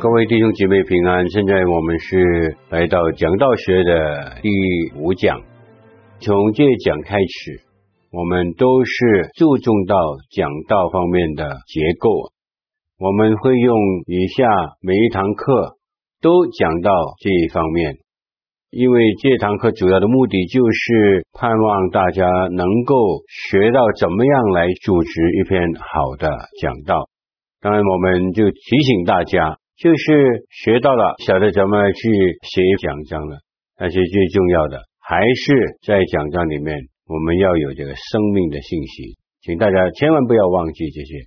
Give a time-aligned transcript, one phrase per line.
[0.00, 4.48] 各位弟兄姐妹平安，现在我们是来到讲道学的第
[4.96, 5.38] 五讲。
[6.20, 7.60] 从这讲开始，
[8.10, 9.94] 我们都是注重到
[10.30, 12.08] 讲道方面的结构。
[12.98, 14.48] 我们会用以下
[14.80, 15.76] 每一堂课
[16.22, 17.96] 都讲到这一方面，
[18.70, 22.24] 因为这堂课主要的目的就是盼望大家
[22.56, 22.96] 能够
[23.28, 25.10] 学到怎么样来主持
[25.40, 27.10] 一篇好的讲道。
[27.60, 29.59] 当然，我们就提醒大家。
[29.80, 32.02] 就是学到了，晓得怎么去
[32.44, 33.40] 写讲章了。
[33.78, 36.76] 但是最重要的还是在讲章里面，
[37.08, 39.16] 我们要有这个生命的信息。
[39.40, 41.24] 请大家千万不要忘记这些。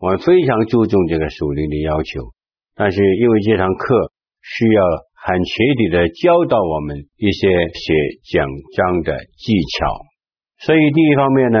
[0.00, 2.34] 我们非常注重这个属灵的要求，
[2.74, 4.10] 但是因为这堂课
[4.42, 4.82] 需要
[5.22, 7.94] 很彻底的教导我们一些写
[8.32, 11.60] 讲章的技巧，所以第一方面呢。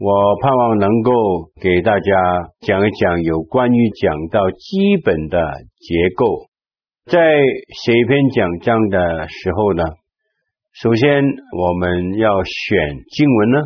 [0.00, 1.10] 我盼望能够
[1.60, 2.12] 给大家
[2.60, 5.40] 讲一讲有关于讲到基本的
[5.80, 6.46] 结构。
[7.06, 7.18] 在
[7.82, 9.82] 写一篇讲章的时候呢，
[10.72, 12.78] 首先我们要选
[13.10, 13.58] 经文呢，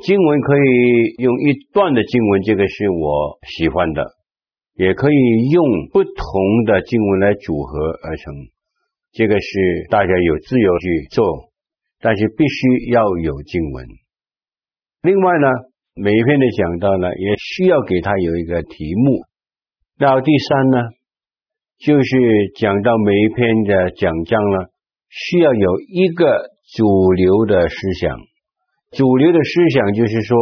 [0.00, 4.06] 经文可以用一段的经文，这个是我喜欢的，
[4.76, 5.62] 也可以用
[5.92, 8.32] 不同的经文来组合而成，
[9.12, 11.50] 这个是大家有自由去做，
[12.00, 13.84] 但是必须要有经文。
[15.06, 15.46] 另外呢，
[15.94, 19.22] 每一篇的讲道呢，也需要给他有一个题目。
[20.00, 20.78] 到第三呢，
[21.78, 22.10] 就是
[22.58, 24.66] 讲到每一篇的讲章呢，
[25.08, 28.18] 需要有一个主流的思想。
[28.96, 30.36] 主流的思想就是说，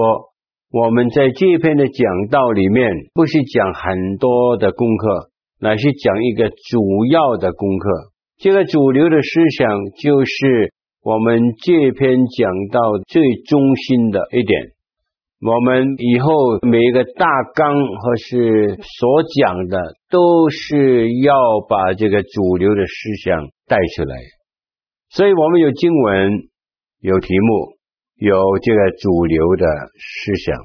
[0.72, 5.28] 我们在这篇的讲道里面，不是讲很多的功课，
[5.60, 7.90] 乃是讲一个主要的功课。
[8.38, 10.72] 这个主流的思想就是。
[11.04, 14.72] 我们这篇讲到最中心的一点，
[15.38, 16.32] 我们以后
[16.62, 19.78] 每一个大纲或是所讲的，
[20.08, 21.34] 都是要
[21.68, 23.38] 把这个主流的思想
[23.68, 24.16] 带出来。
[25.10, 26.30] 所以，我们有经文，
[27.00, 27.76] 有题目，
[28.16, 29.66] 有这个主流的
[29.98, 30.56] 思想，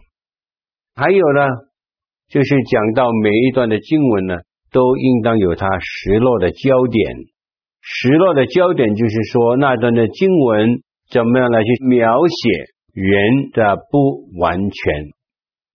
[0.96, 1.50] 还有呢，
[2.30, 4.36] 就是讲到每一段的经文呢，
[4.72, 7.14] 都应当有它实落的焦点。
[7.92, 12.50] 实落的焦点就是说，那段的经文怎么样来去描写
[12.94, 14.94] 人的不完全。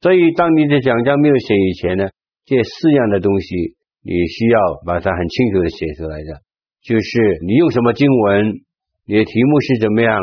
[0.00, 2.06] 所以，当你的讲章没有写以前呢，
[2.46, 3.56] 这四样的东西
[4.04, 6.40] 你需要把它很清楚的写出来的。
[6.82, 8.46] 就是你用什么经文，
[9.06, 10.20] 你的题目是怎么样，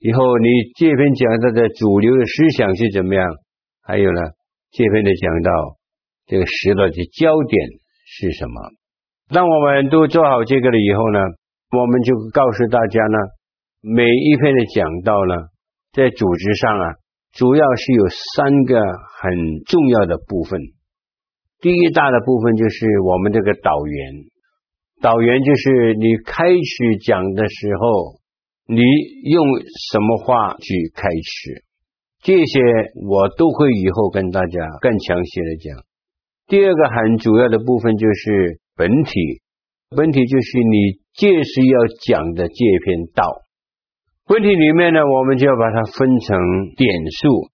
[0.00, 3.24] 以后你这篇讲到的主流的思想是怎么样，
[3.82, 4.20] 还有呢，
[4.70, 5.50] 这篇的讲到
[6.26, 7.68] 这个实落的焦点
[8.04, 8.60] 是什么。
[9.32, 11.18] 当我们都做好这个了以后呢，
[11.70, 13.18] 我们就告诉大家呢，
[13.80, 15.48] 每一篇的讲道呢，
[15.90, 16.86] 在组织上啊，
[17.32, 18.04] 主要是有
[18.36, 20.60] 三个很重要的部分。
[21.62, 24.12] 第一大的部分就是我们这个导员，
[25.00, 28.20] 导员就是你开始讲的时候，
[28.66, 28.82] 你
[29.30, 29.46] 用
[29.92, 31.64] 什么话去开始，
[32.20, 32.60] 这些
[33.08, 35.84] 我都会以后跟大家更详细的讲。
[36.48, 38.60] 第二个很主要的部分就是。
[38.82, 39.12] 本体，
[39.94, 42.54] 本体就是你这是要讲的这
[42.84, 43.22] 篇道。
[44.26, 46.36] 本体里面呢，我们就要把它分成
[46.74, 46.90] 点
[47.22, 47.46] 数。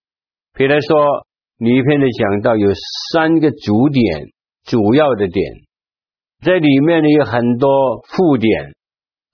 [0.56, 1.26] 比如说，
[1.58, 2.70] 你一篇的讲道有
[3.12, 4.32] 三个主点，
[4.64, 5.52] 主要的点，
[6.40, 8.72] 在里面呢有很多副点。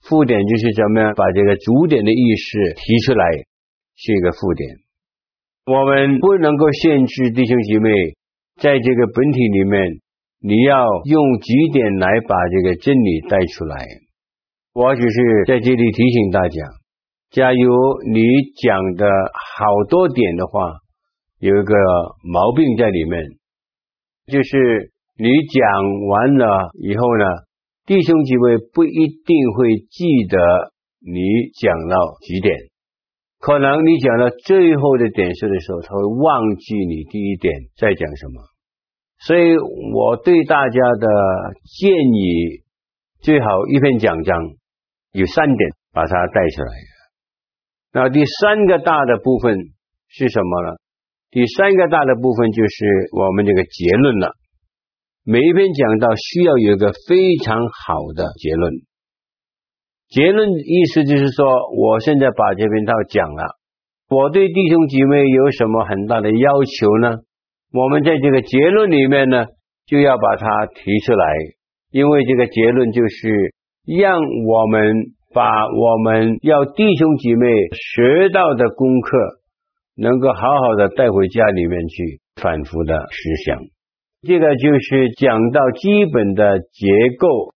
[0.03, 3.25] 副点就是怎么样把这个主点的意思提出来，
[3.95, 4.69] 是一个副点。
[5.67, 7.89] 我们不能够限制弟兄姐妹
[8.57, 10.01] 在这个本体里面。
[10.47, 13.83] 你要用几点来把这个真理带出来？
[14.75, 16.61] 我只是在这里提醒大家，
[17.31, 18.21] 假如你
[18.63, 19.07] 讲的
[19.57, 20.61] 好多点的话，
[21.39, 21.75] 有一个
[22.31, 23.25] 毛病在里面，
[24.27, 25.63] 就是你讲
[26.09, 27.25] 完了以后呢，
[27.87, 30.37] 弟兄姐妹不一定会记得
[31.01, 31.23] 你
[31.59, 32.55] 讲到几点，
[33.41, 38.54] 可能你讲到最后的点数的时候，他会忘记你第一点在讲什么。
[39.27, 39.57] 所以
[39.95, 41.09] 我对大家的
[41.65, 42.63] 建议，
[43.23, 44.37] 最好一篇讲章
[45.13, 46.73] 有三点把它带出来。
[47.93, 49.57] 那第三个大的部分
[50.09, 50.77] 是什么呢？
[51.31, 52.85] 第三个大的部分就是
[53.17, 54.33] 我们这个结论了。
[55.25, 58.73] 每一篇讲到需要有一个非常好的结论。
[60.09, 63.57] 结论意思就是说，我现在把这篇道讲了，
[64.11, 67.21] 我对弟兄姐妹有什么很大的要求呢？
[67.75, 69.47] 我们在这个结论里面呢，
[69.87, 71.27] 就要把它提出来，
[71.91, 73.53] 因为这个结论就是
[73.85, 74.17] 让
[74.47, 74.95] 我们
[75.35, 79.19] 把我们要弟兄姐妹学到的功课，
[79.97, 83.59] 能够好好的带回家里面去反复的思想。
[84.23, 86.87] 这个就是讲到基本的结
[87.19, 87.53] 构，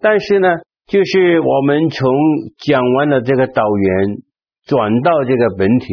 [0.00, 0.48] 但是呢，
[0.88, 2.10] 就是我们从
[2.58, 4.18] 讲完了这个导言，
[4.66, 5.86] 转到这个本体，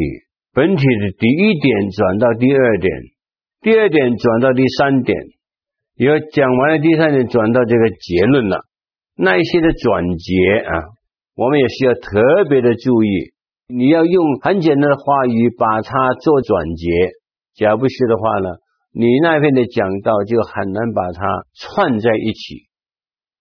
[0.52, 2.90] 本体的第一点转到第二点，
[3.62, 5.18] 第二点转到第三点，
[5.96, 8.64] 有讲完了第三点转到这个结论了，
[9.16, 10.34] 那一些的转结
[10.64, 10.72] 啊，
[11.36, 13.34] 我们也需要特别的注意，
[13.68, 16.88] 你要用很简单的话语把它做转结，
[17.54, 18.48] 假如不是的话呢？
[18.92, 21.20] 你那边的讲道就很难把它
[21.54, 22.64] 串在一起。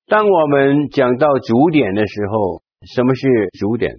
[0.07, 2.61] 当我们讲到主点的时候，
[2.93, 3.25] 什么是
[3.57, 3.95] 主点？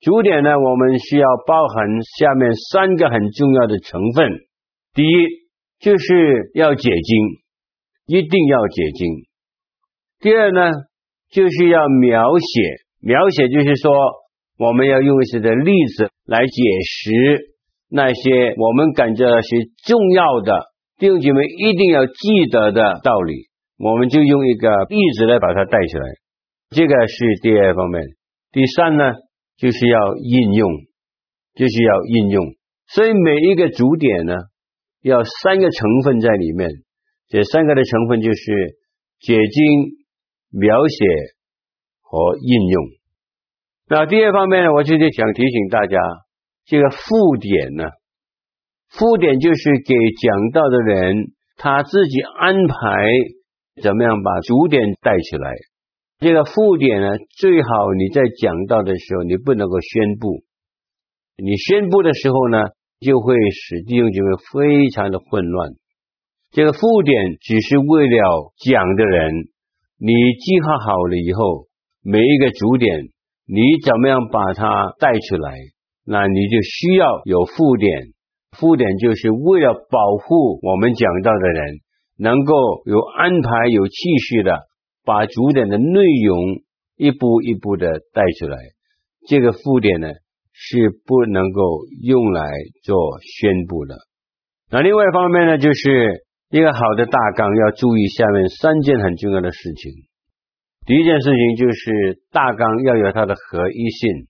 [0.00, 1.86] 主点呢，我们需要包含
[2.18, 4.30] 下面三个很重要的成分。
[4.94, 5.08] 第一，
[5.80, 9.08] 就是要解经，一定要解经。
[10.20, 10.72] 第二呢，
[11.30, 12.60] 就是要描写，
[13.00, 13.92] 描写就是说，
[14.58, 17.54] 我们要用一些的例子来解释
[17.88, 20.66] 那些我们感觉是重要的。
[20.98, 23.46] 弟兄姐妹一定要记得的道理，
[23.78, 26.04] 我们就用一个例子来把它带出来。
[26.70, 28.02] 这个是第二方面。
[28.50, 29.12] 第三呢，
[29.56, 30.68] 就是要应用，
[31.54, 32.44] 就是要应用。
[32.88, 34.34] 所以每一个主点呢，
[35.02, 36.68] 要三个成分在里面。
[37.28, 38.76] 这三个的成分就是
[39.20, 39.98] 解经、
[40.50, 41.04] 描写
[42.00, 42.84] 和应用。
[43.88, 45.98] 那第二方面呢，我就是想提醒大家，
[46.66, 47.84] 这个附点呢。
[48.90, 52.74] 附点就是给讲道的人他自己安排
[53.82, 55.52] 怎么样把主点带起来。
[56.18, 57.08] 这个附点呢，
[57.38, 60.42] 最好你在讲道的时候，你不能够宣布。
[61.36, 62.58] 你宣布的时候呢，
[63.00, 65.72] 就会使弟兄姐妹非常的混乱。
[66.50, 69.32] 这个附点只是为了讲的人，
[69.98, 71.66] 你计划好了以后，
[72.02, 72.90] 每一个主点
[73.46, 75.54] 你怎么样把它带出来，
[76.04, 77.90] 那你就需要有附点。
[78.58, 81.80] 附点就是为了保护我们讲到的人，
[82.16, 82.54] 能够
[82.86, 84.56] 有安排、有秩序的
[85.04, 86.62] 把主点的内容
[86.96, 88.56] 一步一步的带出来。
[89.28, 90.08] 这个附点呢，
[90.60, 91.62] 是不能够
[92.02, 92.50] 用来
[92.82, 93.94] 做宣布的。
[94.70, 99.92] 那另外一方面呢，就是一个好的大纲要注意下面三件很重要的事情。
[100.84, 104.26] 第一件事情就是大纲要有它的合一性。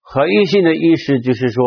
[0.00, 1.62] 合一性的意思就是说。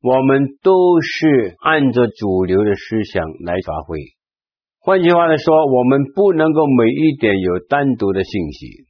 [0.00, 3.98] 我们都是按照主流的思想来发挥。
[4.78, 8.86] 换句话来说，我们不能够每一点有单独的信息，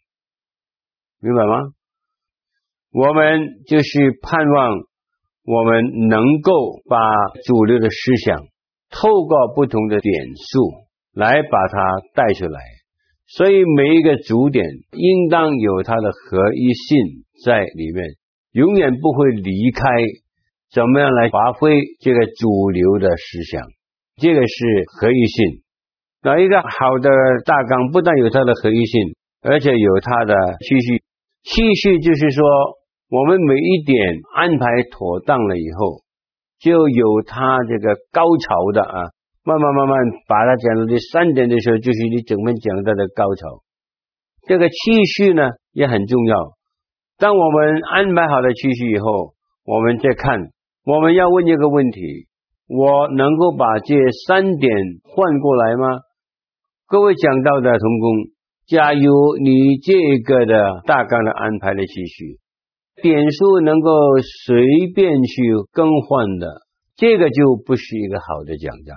[1.22, 1.72] 明白吗？
[2.98, 4.72] 我们就是盼望
[5.44, 6.50] 我们能够
[6.88, 6.98] 把
[7.46, 8.40] 主流的思想
[8.90, 10.12] 透过不同的点
[10.50, 10.58] 数
[11.14, 11.78] 来把它
[12.14, 12.60] 带出来。
[13.28, 18.04] 所以每一个主点应当有它的合一性在里面，
[18.52, 19.84] 永远不会离开。
[20.72, 23.62] 怎么样来发挥这个主流的思想？
[24.16, 24.56] 这个是
[24.98, 25.62] 合一性。
[26.22, 27.08] 那一个好的
[27.44, 31.02] 大纲不但有它的合一性，而且有它的秩序。
[31.44, 32.44] 秩序就是说，
[33.10, 33.96] 我们每一点
[34.34, 36.02] 安排妥当了以后，
[36.60, 39.00] 就有它这个高潮的啊，
[39.44, 39.96] 慢慢慢慢
[40.28, 43.62] 把它讲到第三点的时候，就是你整篇讲到的高潮。
[44.46, 46.52] 这个秩序呢也很重要。
[47.16, 49.32] 当我们安排好了秩序以后，
[49.64, 50.52] 我们再看。
[50.84, 52.28] 我们要问一个问题：
[52.68, 54.70] 我能够把这三点
[55.04, 56.00] 换过来吗？
[56.86, 58.08] 各位讲到的同工，
[58.66, 62.38] 假如你这个的大纲的安排的继续，
[63.02, 63.90] 点数能够
[64.46, 64.64] 随
[64.94, 66.62] 便去更换的，
[66.96, 68.96] 这个就不是一个好的讲章。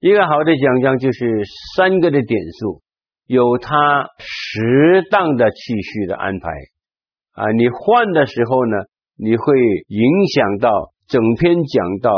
[0.00, 1.42] 一个好的讲章就是
[1.76, 2.82] 三个的点数，
[3.26, 6.48] 有它适当的继续的安排
[7.32, 7.50] 啊。
[7.52, 8.76] 你换的时候呢，
[9.16, 9.44] 你会
[9.88, 10.70] 影响到。
[11.10, 12.12] 整篇讲到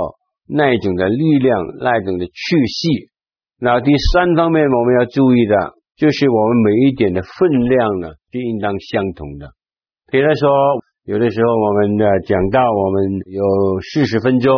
[0.47, 3.09] 那种的力量，那种的去细。
[3.59, 5.57] 那第三方面我们要注意的，
[5.97, 9.49] 就是我们每一点的分量呢，是应当相同的。
[10.11, 10.51] 比如说，
[11.05, 13.43] 有的时候我们的讲到我们有
[13.93, 14.55] 四十分钟，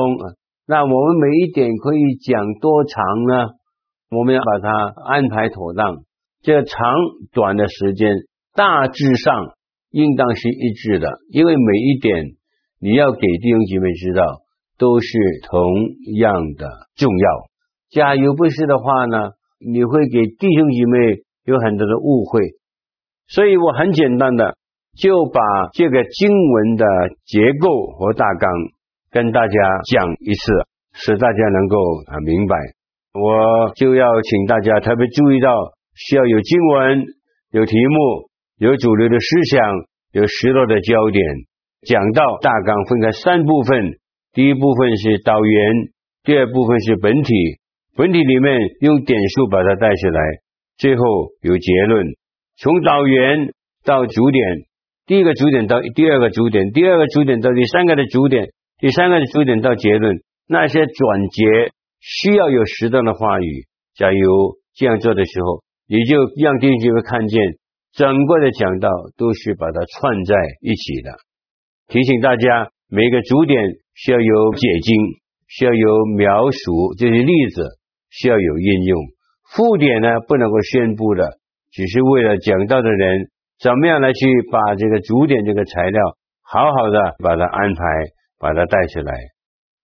[0.67, 3.49] 那我们每一点可以讲多长呢？
[4.11, 6.05] 我们要把它安排妥当。
[6.43, 6.79] 这长
[7.33, 8.13] 短的时间
[8.55, 9.55] 大致上
[9.91, 12.37] 应当是一致的，因为每一点。
[12.81, 14.43] 你要给弟兄姐妹知道，
[14.77, 15.09] 都是
[15.49, 15.59] 同
[16.19, 17.29] 样的重要。
[17.91, 22.43] 假如不是的话呢，你会给弟兄姐妹有很多的误会。
[23.27, 24.59] 所以我很简单的，
[24.97, 25.41] 就把
[25.73, 26.85] 这个经文的
[27.27, 28.51] 结构和大纲
[29.11, 29.55] 跟大家
[29.93, 30.53] 讲一次，
[30.93, 32.57] 使大家能够啊明白。
[33.13, 35.51] 我就要请大家特别注意到，
[35.95, 37.05] 需要有经文、
[37.53, 39.71] 有题目、有主流的思想、
[40.13, 41.25] 有时落的焦点。
[41.87, 43.99] 讲到大纲分开三部分，
[44.33, 45.73] 第一部分是导言，
[46.25, 47.35] 第二部分是本体，
[47.97, 50.21] 本体里面用点数把它带起来，
[50.79, 51.05] 最后
[51.43, 52.07] 有结论。
[52.57, 53.53] 从导言
[53.85, 54.45] 到主点，
[55.07, 60.17] 第一个主点到第二个主点，第二个主点到第三个的主点，第三个的主点到结论，
[60.49, 61.73] 那些转结。
[62.07, 63.65] 需要有适当的话语，
[63.97, 67.41] 假如这样做的时候，你就让弟兄姐妹看见
[67.95, 71.17] 整个的讲道都是把它串在一起的。
[71.89, 73.59] 提醒大家，每个主点
[73.95, 74.97] 需要有解经，
[75.49, 77.63] 需要有描述这些例子，
[78.11, 79.01] 需要有应用。
[79.51, 81.39] 副点呢，不能够宣布的，
[81.73, 83.31] 只是为了讲道的人
[83.61, 86.03] 怎么样来去把这个主点这个材料
[86.43, 87.83] 好好的把它安排，
[88.39, 89.15] 把它带出来。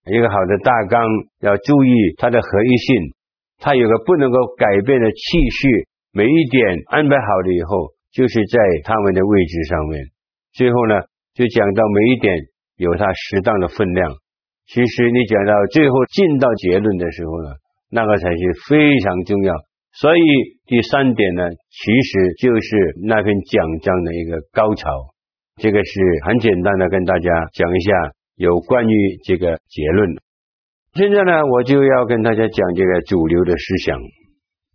[0.07, 1.05] 一个好的大纲
[1.41, 3.15] 要注意它的合一性，
[3.59, 5.17] 它有个不能够改变的次
[5.61, 10.01] 序，每一点安排好了以后，就是在他们的位置上面。
[10.53, 11.01] 最后呢，
[11.35, 12.35] 就讲到每一点
[12.77, 14.11] 有它适当的分量。
[14.67, 17.51] 其实你讲到最后进到结论的时候呢，
[17.91, 19.55] 那个才是非常重要。
[19.93, 20.23] 所以
[20.67, 24.91] 第三点呢，其实就是那篇讲章的一个高潮。
[25.57, 27.93] 这个是很简单的，跟大家讲一下。
[28.37, 30.17] 有关于这个结论，
[30.95, 34.01] 现在呢，我就要跟大家讲这个主流的思想。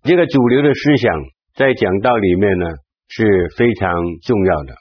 [0.04, 1.20] 这个主流的思想
[1.56, 2.68] 在讲道里面呢
[3.08, 3.26] 是
[3.58, 3.92] 非常
[4.22, 4.76] 重要的。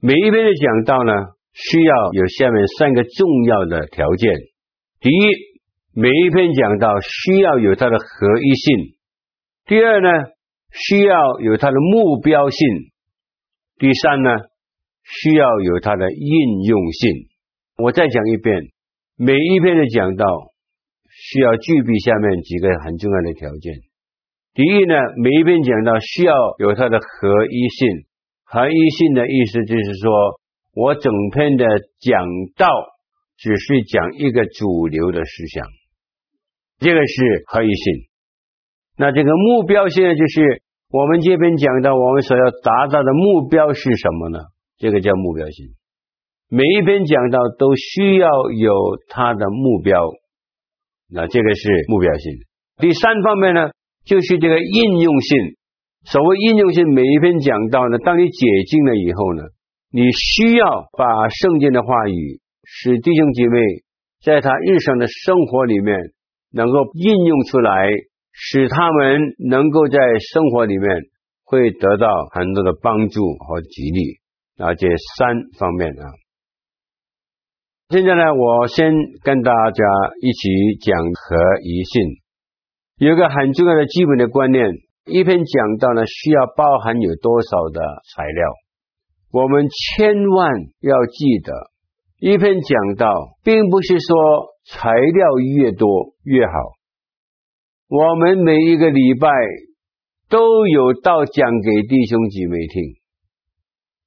[0.00, 1.12] 每一篇的讲道呢，
[1.52, 4.32] 需要有下面三个重要的条件：
[5.00, 5.28] 第一，
[5.92, 8.96] 每一篇讲道需要有它的合一性；
[9.66, 10.08] 第二呢，
[10.72, 12.58] 需要有它的目标性；
[13.78, 14.30] 第三呢，
[15.04, 17.28] 需要有它的应用性。
[17.76, 18.70] 我再讲一遍，
[19.16, 20.26] 每一篇的讲道
[21.08, 23.74] 需要具备下面几个很重要的条件。
[24.54, 28.06] 第一呢，每一篇讲道需要有它的合一性。
[28.44, 30.10] 合一性的意思就是说，
[30.74, 31.64] 我整篇的
[32.00, 32.26] 讲
[32.56, 32.66] 道
[33.36, 35.64] 只是讲一个主流的思想，
[36.80, 38.09] 这个是合一性。
[39.00, 44.38] 那这个目标性呢，就是我们这边讲到我们所要达到的目标是什么呢？
[44.76, 45.68] 这个叫目标性。
[46.50, 48.74] 每一篇讲到都需要有
[49.08, 50.04] 它的目标，
[51.10, 52.44] 那这个是目标性。
[52.76, 53.70] 第三方面呢，
[54.04, 55.38] 就是这个应用性。
[56.04, 59.44] 所谓应用性，每一篇讲到呢，当你解禁了以后呢，
[59.90, 63.60] 你需要把圣经的话语，使弟兄姐妹
[64.22, 65.96] 在他日常的生活里面
[66.52, 67.88] 能够应用出来，
[68.42, 69.20] 使他们
[69.50, 69.98] 能够在
[70.32, 70.88] 生活里面
[71.44, 74.18] 会得到很多的帮助和激励。
[74.56, 76.04] 啊，这三方面啊。
[77.90, 78.92] 现在呢，我先
[79.22, 79.84] 跟大家
[80.20, 82.16] 一起讲合一性。
[82.96, 84.64] 有一个很重要的基本的观念，
[85.06, 87.80] 一篇讲到呢，需要包含有多少的
[88.14, 88.48] 材料？
[89.32, 91.52] 我们千万要记得，
[92.20, 96.52] 一篇讲到并不是说材料越多越好。
[97.90, 99.28] 我们每一个礼拜
[100.28, 102.94] 都有道讲给弟兄姐妹听，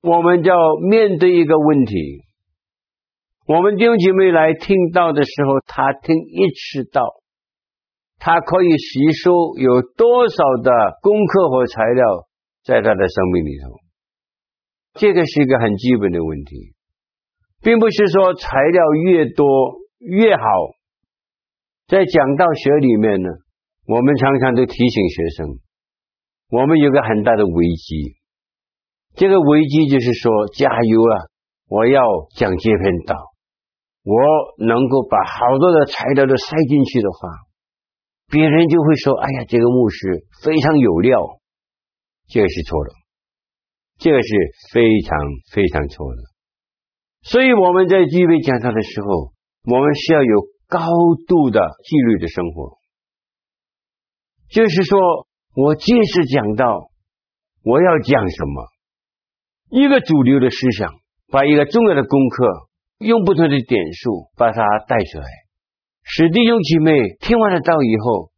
[0.10, 2.24] 我们就要面对一个问题。
[3.46, 7.02] 我们弟兄姐妹来听道的时候，他听一次道，
[8.20, 10.72] 他可以吸收有多少的
[11.02, 12.06] 功课和材料
[12.64, 13.80] 在他的生命里头？
[14.94, 16.74] 这个是一个很基本的问题，
[17.62, 19.46] 并不是说材料越多
[20.00, 20.42] 越好。
[21.88, 23.30] 在讲道学里面呢，
[23.86, 25.60] 我们常常都提醒学生，
[26.50, 28.16] 我们有个很大的危机。
[29.16, 31.16] 这个危机就是说，加油啊！
[31.68, 32.02] 我要
[32.38, 33.16] 讲这篇道。
[34.04, 34.16] 我
[34.66, 37.30] 能够把好多的材料都塞进去的话，
[38.30, 41.20] 别人就会说：“哎呀，这个牧师非常有料。”
[42.28, 42.92] 这个是错的，
[44.00, 44.30] 这个是
[44.74, 45.18] 非常
[45.52, 46.22] 非常错的。
[47.22, 49.34] 所以我们在具备讲道的时候，
[49.66, 50.80] 我们需要有高
[51.28, 52.78] 度的纪律的生活。
[54.54, 56.92] 就是说，我即使讲到，
[57.64, 58.68] 我要讲什么？
[59.72, 60.94] 一个主流的思想，
[61.30, 62.70] 把一个重要的功课。
[63.00, 65.26] 用不同的点数把它带出来，
[66.04, 68.32] 使弟兄姐妹听完了道以后，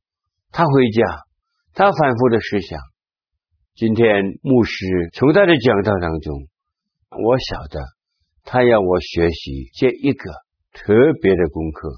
[0.52, 1.04] 他回家，
[1.76, 2.80] 他反复的思想。
[3.76, 4.74] 今天牧师
[5.14, 6.48] 从他的讲道当中，
[7.12, 7.80] 我晓得
[8.44, 10.32] 他要我学习这一个
[10.72, 11.92] 特别的功课。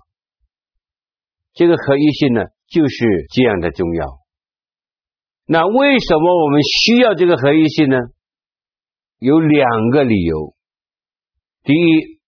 [1.53, 4.05] 这个合一性呢，就是这样的重要。
[5.45, 7.97] 那为什么我们需要这个合一性呢？
[9.19, 10.53] 有两个理由。
[11.63, 12.19] 第一，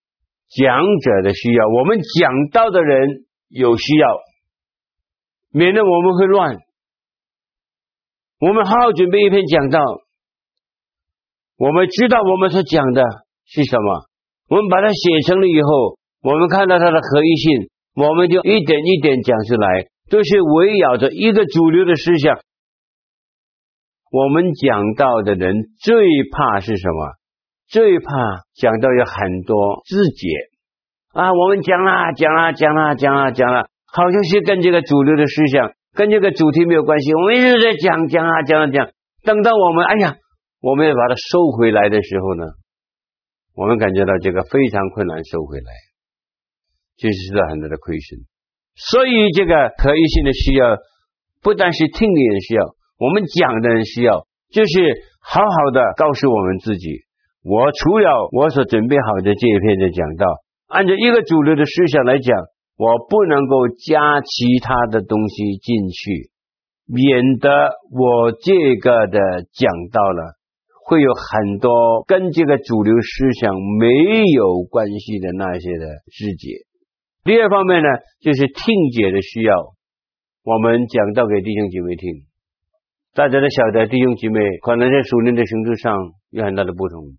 [0.49, 4.07] 讲者的需要，我们讲道的人有需要，
[5.51, 6.57] 免得我们会乱。
[8.39, 9.81] 我们好好准备一篇讲道，
[11.57, 13.03] 我们知道我们所讲的
[13.45, 14.07] 是什么，
[14.47, 22.39] 我们把它写成了以后，我们看到它的合一性，我们就一点一点讲出来，都是围绕着一个主流的思想。
[24.11, 25.95] 我们讲道的人最
[26.31, 27.13] 怕是什么？
[27.67, 28.11] 最怕
[28.55, 30.27] 讲道有很多枝节
[31.13, 31.31] 啊！
[31.31, 37.13] 我们讲啦，讲啦，讲啦，讲啦，讲啦，好像是跟这个主流的思想、跟这个主题没有关系。
[37.13, 38.89] 我们一直在讲，讲啊，讲啊，讲。
[39.23, 40.15] 等到我们哎呀，
[40.61, 42.45] 我们要把它收回来的时候呢，
[43.53, 45.71] 我们感觉到这个非常困难收回来，
[46.97, 48.21] 就是受到很多的亏损。
[48.79, 50.77] 所以这个合一性的需要，
[51.43, 52.63] 不但是听的人需要。
[52.97, 56.87] 我们讲的人需要，就是好好的告诉我们自己，
[57.43, 60.25] 我除了我所准备好的这一篇的讲道，
[60.67, 62.37] 按照一个主流的思想来讲，
[62.77, 66.31] 我不能够加其他的东西进去，
[66.87, 67.49] 免得
[67.91, 69.19] 我这个的
[69.53, 70.35] 讲道了
[70.85, 76.68] 会有很多跟这个主流思想没有关系的那些的枝节。
[77.23, 77.87] 第二方面呢，
[78.21, 79.55] 就是听解的需要，
[80.43, 82.25] 我们讲道给弟兄姐妹听。
[83.13, 85.93] 大家都晓得，弟兄姐妹可能在属灵的程度上
[86.29, 87.17] 有很大的不同，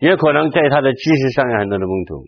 [0.00, 2.24] 也可能在他的知识上有很大的不同，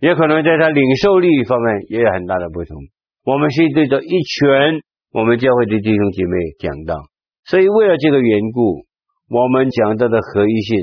[0.00, 2.78] 也可能在他领受力方面也有很大的不同。
[3.24, 6.96] 我们是对着一群我们教会的弟兄姐妹讲道，
[7.44, 8.86] 所以为了这个缘故，
[9.28, 10.78] 我们讲道的合一性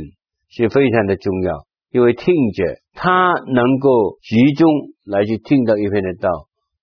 [0.50, 1.56] 是非常的重要，
[1.91, 2.63] 因为听者
[3.01, 4.68] 他能够集中
[5.06, 6.27] 来去听到一篇的道。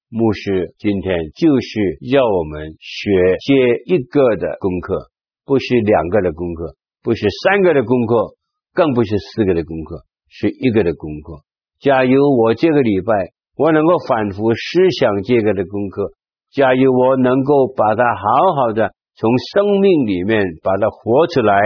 [0.08, 3.11] 牧师今天就是要我们学
[3.44, 3.52] 这
[3.85, 5.11] 一个的功课，
[5.44, 8.32] 不是两个的功课，不是三个的功课，
[8.73, 11.44] 更不是四个的功课，是一个的功课。
[11.80, 13.12] 假如我这个礼拜
[13.54, 16.12] 我能够反复思想这个的功课，
[16.50, 18.23] 假如我能够把它好
[18.56, 21.60] 好的从生命里面把它活出来，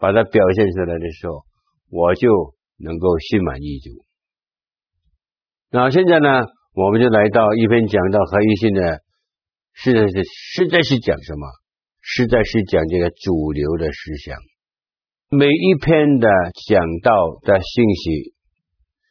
[0.00, 1.44] 把它表现出来的时候，
[1.92, 2.28] 我就
[2.82, 4.04] 能够心满意足。
[5.70, 6.28] 那现在呢？
[6.74, 9.00] 我们就来到一篇讲道合一信的，
[9.74, 11.46] 实在是实在是讲什么？
[12.00, 14.38] 实在是讲这个主流的思想。
[15.28, 16.28] 每一篇的
[16.66, 18.32] 讲到的信息，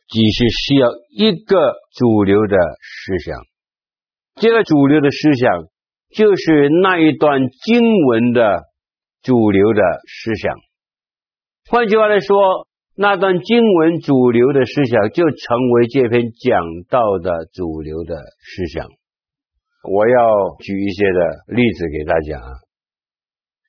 [0.08, 3.38] 只是需要一个主流的思想。
[4.38, 5.66] 这个主流的思想，
[6.16, 8.64] 就是那一段经文的
[9.22, 10.56] 主流的思想。
[11.70, 12.68] 换句话来说。
[12.94, 18.90] 那段经文主流的思想就成为这篇讲道的主流的思想。
[19.90, 22.42] 我要举一些的例子给大家。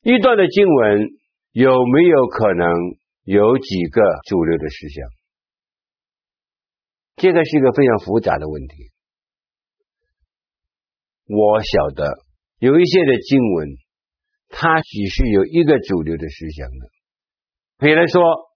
[0.02, 1.08] 一段的经文
[1.52, 2.68] 有没有可能
[3.22, 5.08] 有几个主流的思想？
[7.16, 8.90] 这个是一个非常复杂的问题。
[11.26, 12.18] 我晓得
[12.58, 13.68] 有一些的经文，
[14.48, 16.88] 它只是有一个主流的思想的。
[17.78, 18.51] 比如说。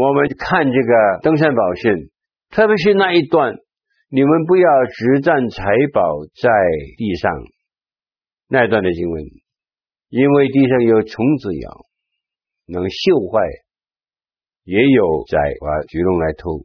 [0.00, 2.08] 我们看这个登山宝训，
[2.48, 3.52] 特别是那一段，
[4.08, 6.48] 你们不要执占财宝在
[6.96, 7.30] 地上
[8.48, 9.22] 那段的经文，
[10.08, 11.84] 因为地上有虫子咬，
[12.64, 13.44] 能朽坏，
[14.64, 16.64] 也有宰把蒺藜来偷。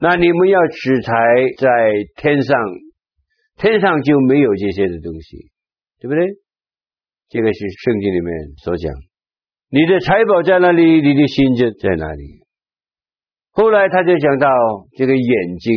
[0.00, 1.12] 那你们要取财
[1.56, 1.70] 在
[2.16, 2.58] 天上，
[3.56, 5.52] 天上就没有这些的东西，
[6.00, 6.26] 对不对？
[7.28, 8.92] 这个是圣经里面所讲。
[9.68, 11.02] 你的财宝在哪里？
[11.02, 12.46] 你的心就在哪里。
[13.50, 14.48] 后来他就讲到
[14.96, 15.74] 这个眼睛，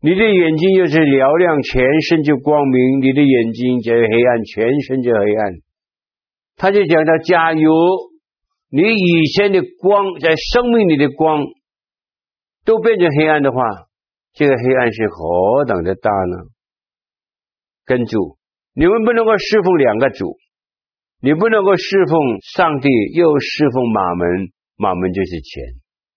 [0.00, 5.54] 你的眼睛又是嘹亮，全身就光明；你的眼睛就黑暗，全身就黑暗。
[6.56, 7.70] 他就讲到，假如
[8.70, 11.44] 你以前的光，在生命里的光
[12.64, 13.62] 都变成黑暗的话，
[14.32, 16.36] 这个黑暗是何等的大呢？
[17.86, 18.36] 跟住，
[18.74, 20.41] 你们不能够侍奉两个主。
[21.22, 22.18] 你不能够侍奉
[22.56, 25.62] 上帝，又侍奉马门，马门就是钱。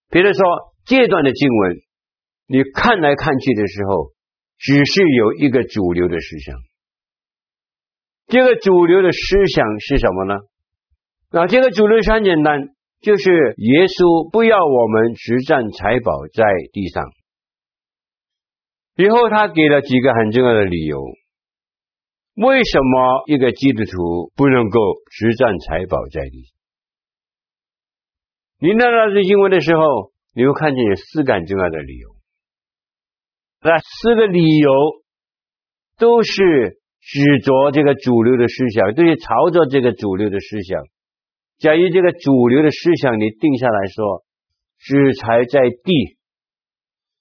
[0.09, 0.41] 比如说，
[0.83, 1.77] 这段的经文，
[2.47, 4.09] 你看来看去的时候，
[4.57, 6.57] 只是有一个主流的思想。
[8.27, 10.39] 这个主流的思想是什么呢？
[11.31, 12.69] 那这个主流是很简单，
[13.01, 17.03] 就是耶稣不要我们执占财宝在地上。
[18.95, 20.97] 以后他给了几个很重要的理由。
[22.35, 26.51] 为什么一个基督徒不能够执占财宝在地？
[28.59, 32.09] 你念到这经文的时候，你会看见有四个重要的理由。
[33.61, 34.69] 那四个理由
[35.97, 40.83] 都是指着这个主流的思想，都是朝着这个主流的思想。
[41.57, 44.25] 假如这个主流的思想你定下来说，
[44.77, 46.17] 执财在地，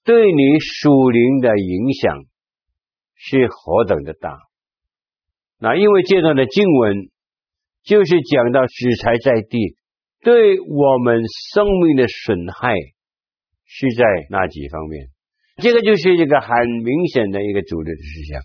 [0.03, 2.25] 对你属灵的影响
[3.15, 4.37] 是何等的大。
[5.59, 7.09] 那因为这段的经文
[7.83, 9.75] 就是讲到子财在地
[10.21, 11.21] 对我们
[11.53, 12.73] 生命的损害
[13.65, 15.07] 是在哪几方面？
[15.57, 18.41] 这个就是一个很明显的一个主流的思想。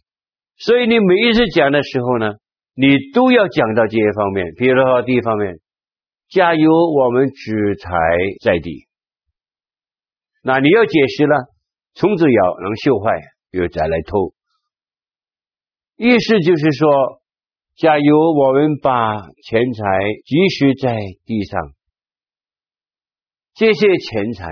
[0.59, 2.35] 所以你每一次讲的时候呢，
[2.75, 4.53] 你都要讲到这些方面。
[4.57, 5.57] 比如说第一方面，
[6.29, 7.91] 假如我们子财
[8.45, 8.87] 在地，
[10.43, 11.37] 那你要解释了，
[11.95, 13.21] 虫子咬能朽坏，
[13.51, 14.33] 又再来偷。
[16.03, 17.21] 意思就是说，
[17.77, 19.85] 假如我们把钱财
[20.25, 21.61] 积蓄在地上，
[23.55, 24.49] 这些钱财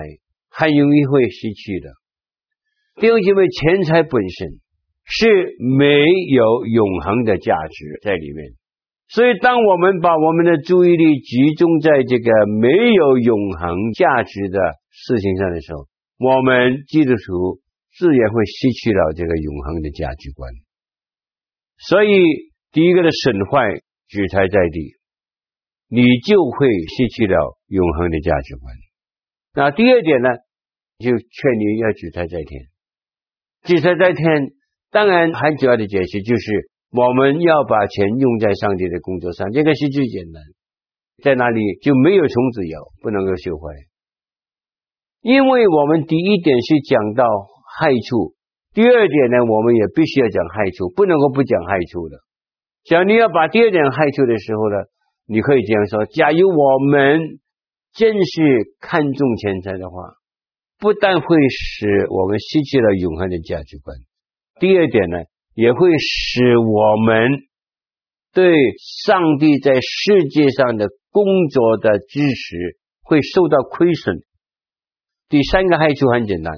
[0.51, 1.89] 很容易会失去的。
[3.01, 4.61] 弟兄姐妹，钱财本身
[5.05, 5.87] 是没
[6.37, 8.53] 有永恒的价值在里面，
[9.09, 12.31] 所以当我们把我们的注意力集中在这个
[12.61, 14.59] 没有永恒价值的
[14.91, 17.59] 事情上的时候，我们基督徒
[17.97, 20.53] 自然会失去了这个永恒的价值观。
[21.79, 22.11] 所以，
[22.73, 24.99] 第一个的损坏举财在地，
[25.89, 28.75] 你就会失去了永恒的价值观。
[29.55, 30.29] 那第二点呢，
[30.99, 32.67] 就劝你要举财在天。
[33.63, 34.51] 举财在天，
[34.91, 40.43] 当然很主要的解释就是我们要把钱用在上帝的工作上，这个是最简单。
[41.23, 43.87] 在哪里就没有虫子咬，不能够朽坏。
[45.21, 47.25] 因为我们第一点是讲到
[47.79, 48.35] 害处。
[48.79, 52.19] 第二点呢，我们也必须要讲害处，不能够不讲害处的。
[52.85, 54.77] 假如你要把第二点害处的时候呢，
[55.27, 57.41] 你可以这样说：假如我们
[57.93, 60.15] 真是看重钱财的话，
[60.79, 63.97] 不但会使我们失去了永恒的价值观，
[64.61, 67.33] 第二点呢，也会使我们
[68.33, 74.19] 对上帝在世界上的工作的知识会受到亏损。
[75.29, 76.55] 第三个害处很简单。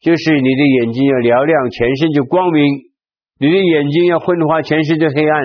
[0.00, 2.62] 就是你的眼睛要嘹亮，全身就光明；
[3.40, 5.42] 你的眼睛要昏花，全身就黑暗。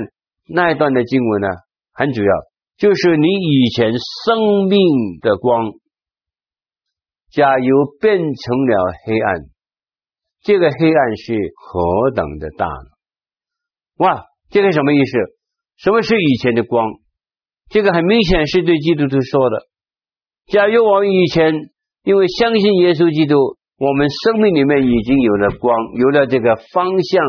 [0.47, 1.47] 那一段的经文呢，
[1.91, 2.31] 很主要，
[2.77, 4.77] 就是你以前生命
[5.21, 5.71] 的光，
[7.31, 7.65] 假如
[7.99, 9.41] 变成了黑暗，
[10.43, 12.87] 这个黑暗是何等的大呢？
[13.97, 15.17] 哇，这个什么意思？
[15.77, 16.91] 什么是以前的光？
[17.71, 19.65] 这个很明显是对基督徒说的。
[20.45, 21.71] 假如我们以前
[22.03, 23.57] 因为相信耶稣基督。
[23.83, 27.19] 我们生命里面已经有了光，有了这个方向，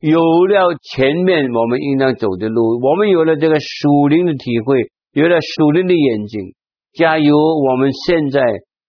[0.00, 6.40] 有了前面我们应当走的路，我们有了这个属灵的体会，有了属灵的眼睛。
[6.94, 7.30] 假如
[7.64, 8.42] 我们现在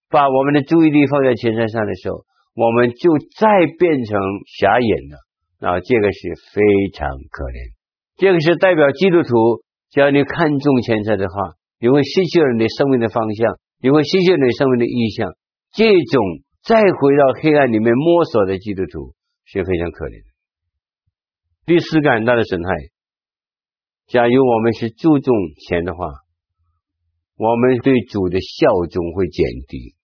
[0.09, 4.19] 把我们的注意力放在钱财上的时候，我们就再变成
[4.57, 5.21] 瞎眼了。
[5.61, 6.63] 那这个是非
[6.97, 7.77] 常可怜，
[8.17, 15.29] 这个是代表基督徒，只要你看重钱财的话，你会失去了你生命的方向，你会失去了你生命的意向。
[15.77, 16.41] 这种。
[16.63, 19.13] 再回到黑暗里面摸索的基督徒
[19.45, 20.29] 是非常可怜的。
[21.65, 22.69] 第四个很大的损害，
[24.07, 25.33] 假如我们是注重
[25.67, 26.05] 钱的话，
[27.37, 29.95] 我们对主的效忠会减低，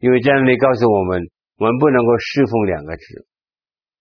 [0.00, 1.22] 因为这样你告诉我们，
[1.58, 3.26] 我们不能够侍奉两个字，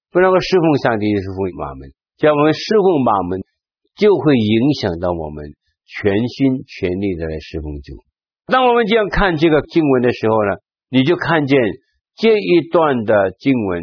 [0.09, 1.93] 不能够侍奉上帝，侍奉马门。
[2.17, 3.41] 只要我们侍奉马门，
[3.97, 5.53] 就会影响到我们
[5.85, 8.01] 全心全力的来侍奉主。
[8.47, 10.57] 当我们这样看这个经文的时候呢，
[10.93, 11.59] 你就看见。
[12.15, 13.81] 这一段的经文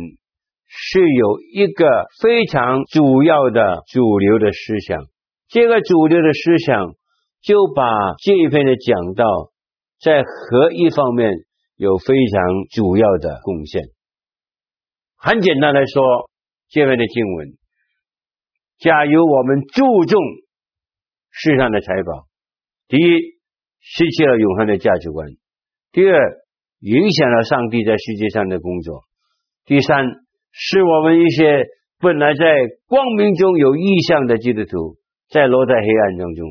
[0.68, 5.02] 是有一个非常主要的主流的思想，
[5.48, 6.94] 这个主流的思想
[7.42, 7.82] 就把
[8.22, 9.24] 这一篇的讲道
[10.00, 11.32] 在何一方面
[11.74, 13.82] 有非常主要的贡献。
[15.16, 16.30] 很简单来说，
[16.68, 17.48] 这篇的经文，
[18.78, 20.22] 假如我们注重
[21.32, 22.28] 世上的财宝，
[22.86, 23.40] 第一，
[23.80, 25.30] 失去了永恒的价值观；
[25.90, 26.36] 第二，
[26.80, 29.04] 影响了上帝在世界上的工作。
[29.66, 30.02] 第三，
[30.50, 31.66] 是我们一些
[32.00, 32.44] 本来在
[32.88, 34.96] 光明中有意向的基督徒，
[35.28, 36.48] 在落在黑暗当中，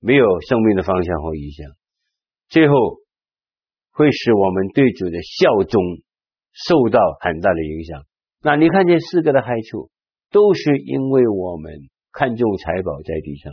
[0.00, 1.70] 没有生命的方向和意向。
[2.48, 2.74] 最后，
[3.92, 5.80] 会使我们对主的效忠
[6.52, 8.02] 受到很大的影响。
[8.42, 9.88] 那你看这四个的害处，
[10.32, 11.72] 都是因为我们
[12.12, 13.52] 看重财宝在地上。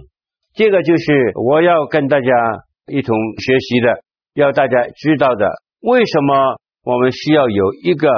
[0.55, 2.27] 这个就是我要跟大家
[2.87, 4.01] 一同学习的，
[4.33, 5.47] 要大家知道的。
[5.87, 8.09] 为什么我们需要有一个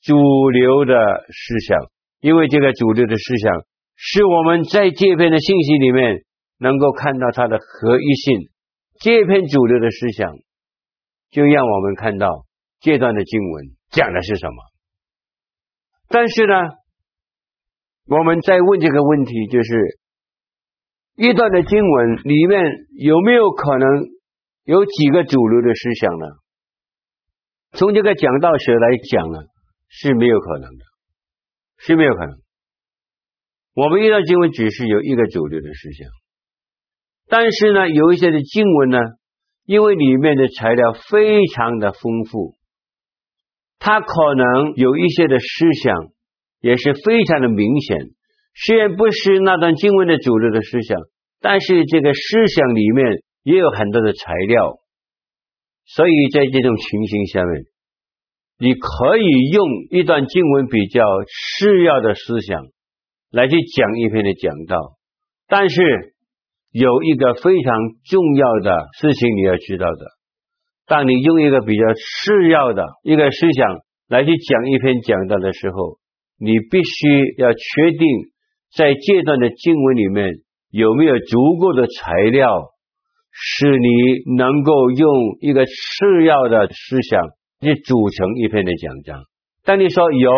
[0.00, 0.14] 主
[0.50, 1.90] 流的思想？
[2.20, 3.64] 因为这个主流的思想
[3.96, 6.22] 是我们在这篇的信息里面
[6.58, 8.48] 能够看到它的合一性。
[9.00, 10.34] 这篇主流的思想
[11.30, 12.46] 就让我们看到
[12.78, 14.54] 这段的经文讲的是什么。
[16.08, 16.54] 但是呢，
[18.06, 19.98] 我们在问这个问题，就是
[21.16, 22.62] 一段的经文里面
[23.00, 23.88] 有没有可能
[24.62, 26.26] 有几个主流的思想呢？
[27.72, 29.38] 从这个讲道学来讲呢，
[29.88, 30.84] 是没有可能的，
[31.78, 32.36] 是没有可能。
[33.74, 36.08] 我们遇到经文只是有一个主流的思想，
[37.28, 38.98] 但是呢，有一些的经文呢，
[39.64, 42.56] 因为里面的材料非常的丰富，
[43.78, 46.08] 它可能有一些的思想
[46.60, 47.98] 也是非常的明显。
[48.66, 50.98] 虽然不是那段经文的主流的思想，
[51.40, 54.79] 但是这个思想里面也有很多的材料，
[55.94, 57.62] 所以在这种情形下面，
[58.58, 62.64] 你可以用一段经文比较次要的思想
[63.30, 64.76] 来去讲一篇的讲道，
[65.48, 65.82] 但是
[66.70, 67.74] 有一个非常
[68.04, 70.06] 重要的事情你要知道的，
[70.86, 75.98] 当你用一个比较次要的一个思想来去讲一篇讲道的时候，
[76.38, 78.06] 你必须要确定。
[78.72, 80.30] 在这段的经文里面，
[80.70, 82.68] 有没有足够的材料，
[83.32, 85.08] 使你能够用
[85.40, 87.22] 一个次要的思想
[87.60, 89.22] 去组成一篇的讲章？
[89.64, 90.30] 当你说有，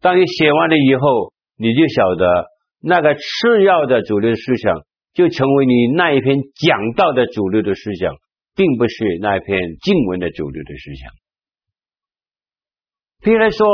[0.00, 2.46] 当你写完了以后，你就晓得
[2.80, 4.82] 那个次要的主流思想
[5.14, 8.14] 就成为你那一篇讲道的主流的思想，
[8.54, 11.12] 并不是那一篇经文的主流的思想。
[13.22, 13.66] 譬如来说，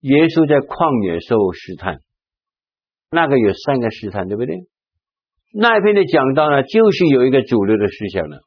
[0.00, 2.00] 耶稣在旷野受试探。
[3.14, 4.56] 那个有三个试探，对不对？
[5.54, 8.38] 那一篇的讲道呢，就是有一个主流的思想呢，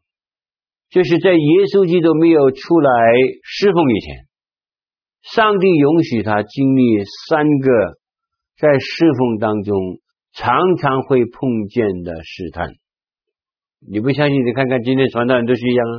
[0.90, 2.90] 就是在耶稣基督没有出来
[3.44, 4.26] 侍奉以前，
[5.22, 6.82] 上帝允许他经历
[7.30, 7.70] 三个
[8.58, 10.00] 在侍奉当中
[10.34, 12.70] 常常会碰见的试探。
[13.88, 14.44] 你不相信？
[14.44, 15.96] 你看看今天传道人都是一样啊。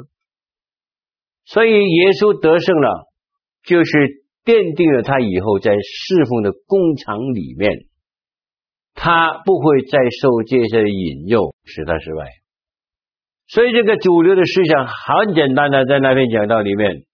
[1.45, 3.07] 所以耶稣得胜了，
[3.63, 3.93] 就是
[4.45, 7.87] 奠定了他以后在侍奉的工厂里面。
[8.97, 12.33] 他不会再受这些引诱，使他失败。
[13.47, 17.05] 所以这个主流的思想很简单的，在那篇讲道里面，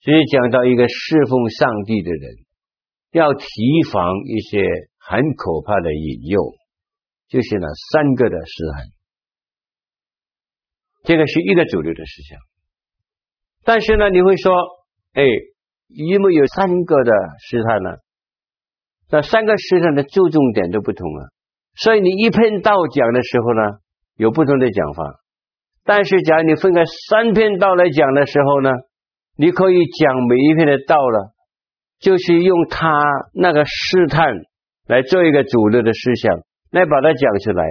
[0.00, 2.36] 就是讲到一个侍奉上帝的人
[3.12, 3.44] 要提
[3.92, 4.64] 防一些
[4.98, 6.40] 很可怕的引诱，
[7.28, 8.84] 就是那三个的试探。
[11.04, 12.38] 这个是一个主流的思想。
[13.64, 14.54] 但是呢，你会说，
[15.12, 15.22] 哎，
[15.88, 17.12] 因为有三个的
[17.48, 17.90] 试探呢？
[19.12, 21.28] 那三个试探的注重点都不同啊，
[21.76, 23.60] 所以你一篇道讲的时候呢，
[24.16, 25.20] 有不同的讲法。
[25.84, 28.70] 但是，假如你分开三篇道来讲的时候呢，
[29.36, 31.34] 你可以讲每一篇的道了，
[32.00, 33.02] 就是用他
[33.34, 34.32] 那个试探
[34.88, 36.38] 来做一个主流的思想，
[36.70, 37.66] 来把它讲出来。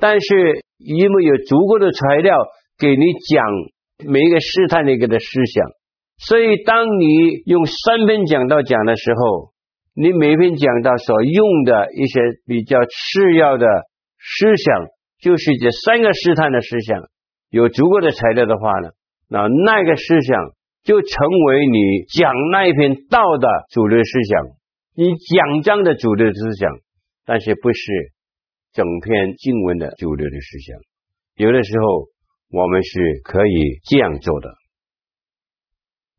[0.00, 2.34] 但是，因为有足够的材料
[2.80, 3.46] 给你讲
[4.10, 5.68] 每一个试探的一个的思想，
[6.18, 9.49] 所以当你用三篇讲道讲的时候。
[9.92, 13.66] 你每篇讲到所用的一些比较次要的
[14.18, 14.86] 思想，
[15.18, 17.02] 就是这三个试探的思想，
[17.50, 18.90] 有足够的材料的话呢，
[19.28, 20.52] 那那个思想
[20.84, 24.46] 就成为你讲那一篇道的主流思想，
[24.94, 26.70] 你讲章的主流思想，
[27.26, 28.12] 但是不是
[28.72, 30.78] 整篇经文的主流的思想。
[31.34, 32.06] 有的时候
[32.52, 34.54] 我们是可以这样做的。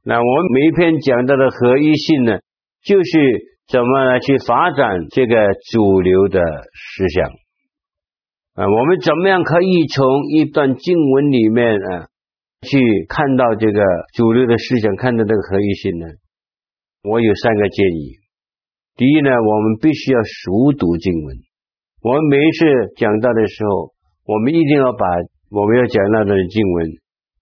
[0.03, 2.39] 那我们每一篇讲到的合一性呢，
[2.83, 3.50] 就是。
[3.71, 5.33] 怎么来去发展这个
[5.71, 7.29] 主流的思想
[8.55, 8.67] 啊？
[8.67, 12.07] 我们怎么样可以从一段经文里面啊
[12.67, 13.81] 去看到这个
[14.13, 16.05] 主流的思想，看到这个合一性呢？
[17.03, 18.19] 我有三个建议。
[18.97, 21.37] 第一呢，我们必须要熟读经文。
[22.03, 22.65] 我们每一次
[22.97, 23.93] 讲道的时候，
[24.25, 25.05] 我们一定要把
[25.49, 26.89] 我们要讲那段经文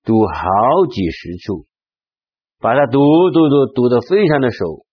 [0.05, 0.45] 读好
[0.91, 1.65] 几十处，
[2.61, 2.99] 把它读
[3.33, 4.85] 读读读得非常的熟。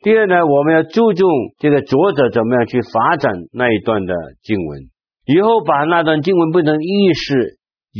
[0.00, 4.82] 第二呢，我们要注重这个作者怎么样去发展那一段的经文，
[5.26, 7.34] 以后把那段经文不同意思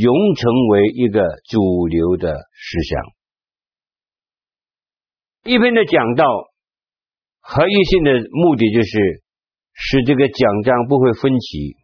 [0.00, 3.02] 融成为一个主流的思想。
[5.42, 6.24] 一篇的讲道
[7.40, 9.22] 合一性的目的就是
[9.72, 11.74] 使这个讲章不会分歧。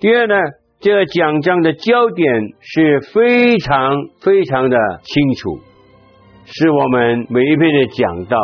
[0.00, 0.34] 第二呢，
[0.80, 2.26] 这个讲章的焦点
[2.60, 5.60] 是非常非常的清楚，
[6.44, 8.36] 是我们每一篇的讲道。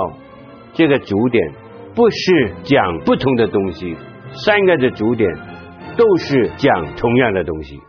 [0.79, 1.45] 这个主点
[1.93, 3.97] 不是讲不同的东西，
[4.31, 5.29] 三个的主点
[5.97, 7.81] 都是讲同样的东西。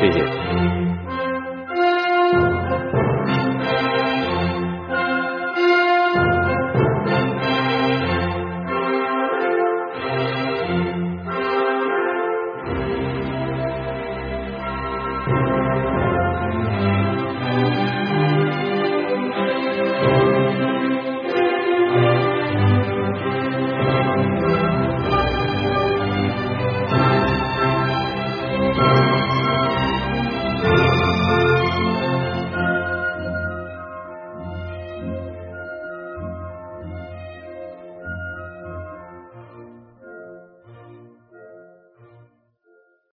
[0.00, 0.71] 谢谢。